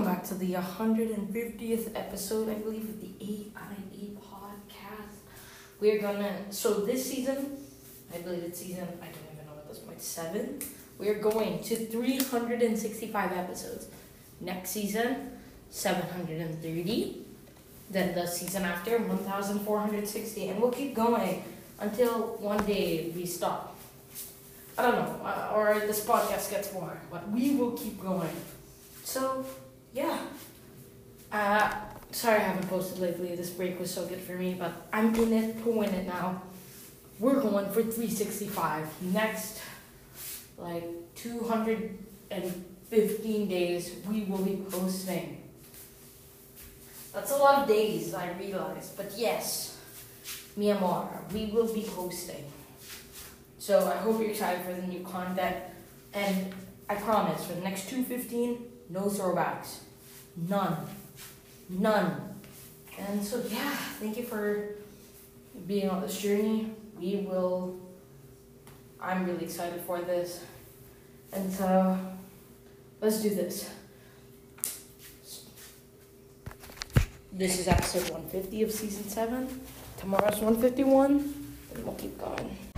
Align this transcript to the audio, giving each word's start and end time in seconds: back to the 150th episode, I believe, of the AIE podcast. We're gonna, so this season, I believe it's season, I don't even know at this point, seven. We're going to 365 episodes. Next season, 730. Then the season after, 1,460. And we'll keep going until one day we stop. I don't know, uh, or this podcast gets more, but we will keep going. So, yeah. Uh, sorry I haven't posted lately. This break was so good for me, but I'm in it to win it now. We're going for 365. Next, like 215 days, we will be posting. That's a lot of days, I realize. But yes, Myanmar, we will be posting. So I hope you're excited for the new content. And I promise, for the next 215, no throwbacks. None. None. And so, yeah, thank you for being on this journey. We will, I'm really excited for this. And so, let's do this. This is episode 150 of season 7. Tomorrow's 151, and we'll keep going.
back 0.00 0.24
to 0.24 0.34
the 0.34 0.54
150th 0.54 1.94
episode, 1.94 2.48
I 2.48 2.54
believe, 2.54 2.88
of 2.88 2.98
the 2.98 3.10
AIE 3.20 4.16
podcast. 4.16 5.20
We're 5.80 6.00
gonna, 6.00 6.50
so 6.50 6.80
this 6.80 7.10
season, 7.10 7.58
I 8.12 8.18
believe 8.18 8.42
it's 8.42 8.58
season, 8.58 8.84
I 9.02 9.06
don't 9.06 9.16
even 9.34 9.46
know 9.46 9.52
at 9.58 9.68
this 9.68 9.80
point, 9.80 10.00
seven. 10.00 10.60
We're 10.98 11.20
going 11.20 11.62
to 11.64 11.76
365 11.76 13.32
episodes. 13.32 13.88
Next 14.40 14.70
season, 14.70 15.32
730. 15.68 17.26
Then 17.90 18.14
the 18.14 18.26
season 18.26 18.62
after, 18.62 18.98
1,460. 18.98 20.48
And 20.48 20.60
we'll 20.60 20.70
keep 20.70 20.94
going 20.94 21.44
until 21.78 22.38
one 22.38 22.64
day 22.64 23.12
we 23.14 23.26
stop. 23.26 23.76
I 24.78 24.90
don't 24.90 24.94
know, 24.94 25.20
uh, 25.22 25.52
or 25.54 25.80
this 25.80 26.02
podcast 26.04 26.50
gets 26.50 26.72
more, 26.72 26.98
but 27.10 27.30
we 27.30 27.56
will 27.56 27.72
keep 27.72 28.00
going. 28.00 28.30
So, 29.04 29.44
yeah. 29.92 30.18
Uh, 31.30 31.70
sorry 32.10 32.40
I 32.40 32.44
haven't 32.44 32.68
posted 32.68 32.98
lately. 32.98 33.34
This 33.34 33.50
break 33.50 33.78
was 33.78 33.92
so 33.92 34.06
good 34.06 34.20
for 34.20 34.32
me, 34.32 34.54
but 34.58 34.72
I'm 34.92 35.14
in 35.14 35.32
it 35.32 35.62
to 35.64 35.70
win 35.70 35.94
it 35.94 36.06
now. 36.06 36.42
We're 37.18 37.40
going 37.40 37.66
for 37.66 37.82
365. 37.82 39.02
Next, 39.12 39.60
like 40.58 40.84
215 41.14 43.48
days, 43.48 43.94
we 44.08 44.22
will 44.22 44.44
be 44.44 44.64
posting. 44.70 45.38
That's 47.12 47.30
a 47.30 47.36
lot 47.36 47.62
of 47.62 47.68
days, 47.68 48.14
I 48.14 48.32
realize. 48.32 48.92
But 48.96 49.12
yes, 49.16 49.78
Myanmar, 50.58 51.30
we 51.32 51.46
will 51.46 51.72
be 51.72 51.82
posting. 51.82 52.44
So 53.58 53.86
I 53.86 53.96
hope 53.96 54.20
you're 54.20 54.30
excited 54.30 54.64
for 54.64 54.72
the 54.72 54.86
new 54.86 55.00
content. 55.00 55.56
And 56.14 56.54
I 56.88 56.94
promise, 56.96 57.44
for 57.46 57.54
the 57.54 57.60
next 57.60 57.88
215, 57.88 58.58
no 58.90 59.02
throwbacks. 59.02 59.78
None. 60.36 60.76
None. 61.68 62.34
And 62.98 63.24
so, 63.24 63.42
yeah, 63.48 63.70
thank 64.00 64.16
you 64.16 64.24
for 64.24 64.76
being 65.66 65.88
on 65.88 66.02
this 66.02 66.20
journey. 66.20 66.74
We 66.98 67.26
will, 67.28 67.78
I'm 69.00 69.24
really 69.24 69.44
excited 69.44 69.80
for 69.82 70.00
this. 70.00 70.44
And 71.32 71.50
so, 71.50 71.98
let's 73.00 73.22
do 73.22 73.30
this. 73.30 73.70
This 77.32 77.60
is 77.60 77.68
episode 77.68 78.10
150 78.10 78.62
of 78.62 78.70
season 78.70 79.08
7. 79.08 79.60
Tomorrow's 79.96 80.40
151, 80.40 81.34
and 81.74 81.84
we'll 81.84 81.94
keep 81.94 82.18
going. 82.18 82.71